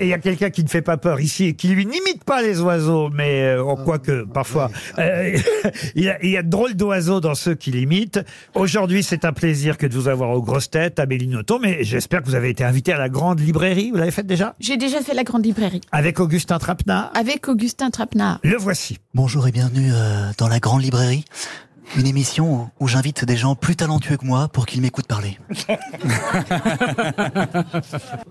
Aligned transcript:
Et 0.00 0.04
il 0.06 0.08
y 0.08 0.14
a 0.14 0.18
quelqu'un 0.18 0.48
qui 0.48 0.64
ne 0.64 0.68
fait 0.68 0.80
pas 0.80 0.96
peur 0.96 1.20
ici 1.20 1.44
et 1.44 1.54
qui 1.54 1.68
lui 1.68 1.84
n'imite 1.84 2.24
pas 2.24 2.40
les 2.40 2.58
oiseaux, 2.62 3.10
mais 3.10 3.42
euh, 3.42 3.62
en 3.62 3.76
quoi 3.76 3.98
que 3.98 4.24
parfois 4.24 4.70
euh, 4.98 5.36
il, 5.94 6.04
y 6.04 6.08
a, 6.08 6.16
il 6.24 6.30
y 6.30 6.38
a 6.38 6.42
de 6.42 6.48
drôles 6.48 6.74
d'oiseaux 6.74 7.20
dans 7.20 7.34
ceux 7.34 7.54
qui 7.54 7.70
l'imitent. 7.70 8.18
Aujourd'hui, 8.54 9.02
c'est 9.02 9.26
un 9.26 9.34
plaisir 9.34 9.76
que 9.76 9.86
de 9.86 9.94
vous 9.94 10.08
avoir 10.08 10.30
aux 10.30 10.40
grosses 10.42 10.70
têtes, 10.70 10.98
Amélie 10.98 11.28
Nothomb, 11.28 11.58
mais 11.60 11.84
j'espère 11.84 12.22
que 12.22 12.26
vous 12.26 12.34
avez 12.34 12.48
été 12.48 12.64
invité 12.64 12.94
à 12.94 12.98
la 12.98 13.10
grande 13.10 13.40
librairie. 13.40 13.90
Vous 13.90 13.98
l'avez 13.98 14.10
faite 14.10 14.26
déjà? 14.26 14.54
J'ai 14.58 14.78
déjà 14.78 15.02
fait 15.02 15.12
la 15.12 15.22
grande 15.22 15.44
librairie 15.44 15.82
Avec 15.92 16.18
Augustin 16.18 16.58
Trapenard? 16.58 17.10
avec 17.14 17.46
Augustin 17.48 17.90
Trapenard. 17.90 18.40
Le 18.42 18.56
voici. 18.56 18.96
Bonjour 19.12 19.46
et 19.48 19.52
bienvenue 19.52 19.90
euh, 19.92 20.30
dans 20.38 20.48
la 20.48 20.60
Grande 20.60 20.82
Librairie, 20.82 21.26
une 21.96 22.06
émission 22.06 22.70
où, 22.78 22.88
j'invite 22.88 23.24
des 23.24 23.36
gens 23.36 23.54
plus 23.54 23.76
talentueux 23.76 24.16
que 24.16 24.24
moi 24.24 24.48
pour 24.48 24.66
qu'ils 24.66 24.80
m'écoutent 24.80 25.06
parler. 25.06 25.38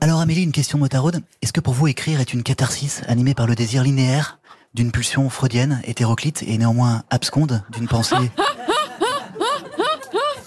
Alors 0.02 0.20
Amélie, 0.20 0.44
une 0.44 0.52
question 0.52 0.78
motarode. 0.78 1.22
Est-ce 1.42 1.54
que 1.54 1.60
pour 1.60 1.74
vous 1.74 1.88
écrire 1.88 2.20
est 2.20 2.34
une 2.34 2.44
catharsis 2.44 3.02
animée 3.08 3.34
par 3.34 3.48
le 3.48 3.56
désir 3.56 3.84
linéaire 3.84 4.40
d'une 4.74 4.92
pulsion 4.92 5.30
freudienne, 5.30 5.82
hétéroclite 5.84 6.44
et 6.44 6.58
néanmoins 6.58 7.04
absconde 7.10 7.64
d'une 7.72 7.88
pensée 7.88 8.16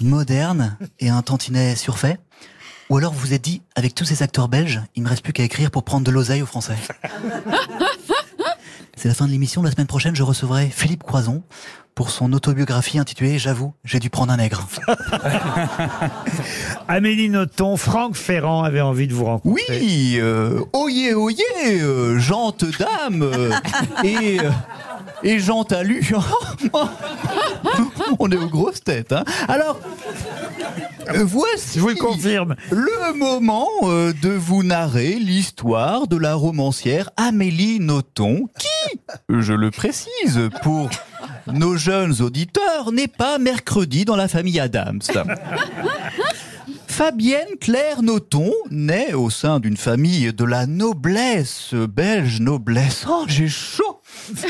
moderne 0.00 0.76
et 1.00 1.08
un 1.08 1.22
tantinet 1.22 1.76
surfait? 1.76 2.18
Ou 2.88 2.98
alors 2.98 3.12
vous 3.12 3.20
vous 3.20 3.32
êtes 3.32 3.42
dit, 3.42 3.62
avec 3.74 3.94
tous 3.94 4.04
ces 4.04 4.22
acteurs 4.22 4.48
belges, 4.48 4.80
il 4.94 5.02
me 5.02 5.08
reste 5.08 5.22
plus 5.22 5.32
qu'à 5.32 5.44
écrire 5.44 5.70
pour 5.70 5.82
prendre 5.82 6.04
de 6.04 6.10
l'oseille 6.10 6.42
aux 6.42 6.46
Français? 6.46 6.76
c'est 9.02 9.08
la 9.08 9.14
fin 9.14 9.26
de 9.26 9.32
l'émission. 9.32 9.64
La 9.64 9.72
semaine 9.72 9.88
prochaine, 9.88 10.14
je 10.14 10.22
recevrai 10.22 10.70
Philippe 10.70 11.02
Croison 11.02 11.42
pour 11.96 12.10
son 12.10 12.32
autobiographie 12.32 13.00
intitulée 13.00 13.36
J'avoue, 13.36 13.74
j'ai 13.84 13.98
dû 13.98 14.10
prendre 14.10 14.32
un 14.32 14.36
nègre. 14.36 14.64
Amélie 16.88 17.28
Nothomb, 17.28 17.76
Franck 17.76 18.14
Ferrand 18.14 18.62
avait 18.62 18.80
envie 18.80 19.08
de 19.08 19.12
vous 19.12 19.24
rencontrer. 19.24 19.60
Oui, 19.80 20.18
euh, 20.20 20.60
oyez, 20.72 21.14
oyez, 21.14 21.80
euh, 21.80 22.20
jante 22.20 22.64
dame 22.78 23.22
euh, 23.22 23.50
et, 24.04 24.38
euh, 24.38 24.50
et 25.24 25.40
jante 25.40 25.72
à 25.72 25.82
lu. 25.82 26.00
On 28.18 28.30
est 28.30 28.36
aux 28.36 28.48
grosses 28.48 28.82
têtes. 28.82 29.12
Hein. 29.12 29.24
Alors, 29.48 29.78
euh, 31.14 31.24
voici 31.24 31.74
Je 31.78 31.80
vous 31.80 31.88
le 31.88 31.94
confirme. 31.94 32.54
le 32.70 33.14
moment 33.14 33.68
euh, 33.82 34.12
de 34.22 34.30
vous 34.30 34.62
narrer 34.62 35.14
l'histoire 35.14 36.06
de 36.06 36.16
la 36.16 36.34
romancière 36.34 37.10
Amélie 37.16 37.80
Nothomb, 37.80 38.48
qui, 38.58 39.00
je 39.28 39.52
le 39.52 39.70
précise, 39.70 40.48
pour 40.62 40.88
nos 41.46 41.76
jeunes 41.76 42.20
auditeurs, 42.20 42.92
n'est 42.92 43.08
pas 43.08 43.38
mercredi 43.38 44.04
dans 44.04 44.16
la 44.16 44.28
famille 44.28 44.60
Adams. 44.60 45.00
Fabienne 47.04 47.58
Claire 47.60 48.00
Nothomb 48.00 48.52
naît 48.70 49.12
au 49.12 49.28
sein 49.28 49.58
d'une 49.58 49.76
famille 49.76 50.32
de 50.32 50.44
la 50.44 50.66
noblesse, 50.66 51.74
belge 51.74 52.38
noblesse. 52.38 53.04
Oh, 53.10 53.24
j'ai 53.26 53.48
chaud 53.48 54.00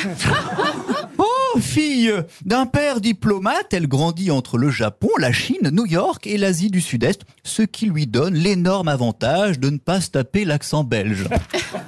Oh, 1.17 1.59
fille 1.59 2.13
d'un 2.45 2.67
père 2.67 3.01
diplomate, 3.01 3.73
elle 3.73 3.89
grandit 3.89 4.31
entre 4.31 4.59
le 4.59 4.69
Japon, 4.69 5.09
la 5.19 5.33
Chine, 5.33 5.71
New 5.73 5.87
York 5.87 6.27
et 6.27 6.37
l'Asie 6.37 6.69
du 6.69 6.83
Sud-Est, 6.83 7.23
ce 7.43 7.63
qui 7.63 7.87
lui 7.87 8.07
donne 8.07 8.35
l'énorme 8.35 8.89
avantage 8.89 9.59
de 9.59 9.71
ne 9.71 9.79
pas 9.79 10.03
se 10.03 10.11
taper 10.11 10.45
l'accent 10.45 10.85
belge. 10.85 11.29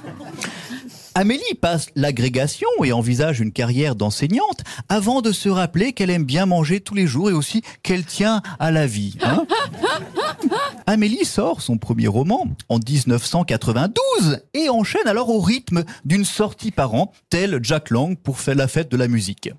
Amélie 1.17 1.55
passe 1.61 1.87
l'agrégation 1.95 2.67
et 2.83 2.91
envisage 2.91 3.39
une 3.39 3.53
carrière 3.53 3.95
d'enseignante 3.95 4.63
avant 4.89 5.21
de 5.21 5.31
se 5.31 5.47
rappeler 5.47 5.93
qu'elle 5.93 6.09
aime 6.09 6.25
bien 6.25 6.45
manger 6.45 6.81
tous 6.81 6.93
les 6.93 7.07
jours 7.07 7.29
et 7.29 7.33
aussi 7.33 7.61
qu'elle 7.83 8.03
tient 8.03 8.41
à 8.59 8.69
la 8.69 8.85
vie. 8.85 9.15
hein. 9.21 9.45
Amélie 10.87 11.23
sort 11.25 11.61
son 11.61 11.77
premier 11.77 12.07
roman 12.07 12.45
en 12.67 12.79
1992 12.79 14.41
et 14.53 14.67
enchaîne 14.69 15.07
alors 15.07 15.29
au 15.29 15.39
rythme 15.39 15.83
d'une 16.03 16.25
sortie 16.25 16.71
par 16.71 16.93
an, 16.93 17.11
tel 17.29 17.59
Jack 17.63 17.89
Lang 17.91 18.17
pour 18.17 18.39
faire 18.39 18.55
la 18.55 18.67
fête 18.67 18.91
de 18.91 18.97
la 18.97 19.07
musique. 19.07 19.49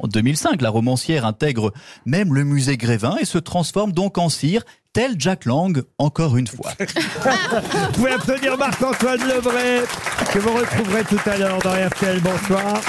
En 0.00 0.06
2005, 0.06 0.60
la 0.62 0.70
romancière 0.70 1.24
intègre 1.26 1.72
même 2.06 2.34
le 2.34 2.44
musée 2.44 2.76
Grévin 2.76 3.16
et 3.20 3.24
se 3.24 3.38
transforme 3.38 3.92
donc 3.92 4.16
en 4.16 4.28
cire, 4.28 4.62
tel 4.94 5.16
Jack 5.18 5.44
Lang 5.44 5.82
encore 5.98 6.36
une 6.36 6.46
fois. 6.46 6.70
Vous 6.80 7.92
pouvez 7.92 8.12
applaudir 8.12 8.56
Marc-Antoine 8.56 9.20
Lebray, 9.28 9.82
que 10.32 10.38
vous 10.38 10.52
retrouverez 10.52 11.04
tout 11.04 11.30
à 11.30 11.36
l'heure 11.36 11.58
dans 11.60 11.72
RTL. 11.72 12.20
Bonsoir. 12.20 12.80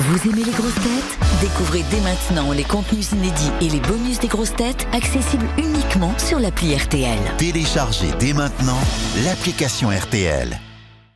Vous 0.00 0.30
aimez 0.30 0.44
les 0.44 0.52
grosses 0.52 0.74
têtes 0.74 1.18
Découvrez 1.40 1.84
dès 1.90 2.00
maintenant 2.00 2.52
les 2.52 2.64
contenus 2.64 3.12
inédits 3.12 3.52
et 3.60 3.68
les 3.68 3.80
bonus 3.80 4.18
des 4.18 4.28
grosses 4.28 4.54
têtes 4.56 4.86
accessibles 4.92 5.46
uniquement 5.58 6.16
sur 6.18 6.38
l'appli 6.38 6.74
RTL. 6.74 7.18
Téléchargez 7.38 8.10
dès 8.18 8.32
maintenant 8.32 8.78
l'application 9.24 9.90
RTL. 9.90 10.58